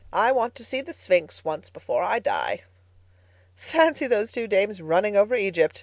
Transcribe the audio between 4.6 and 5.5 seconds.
'running over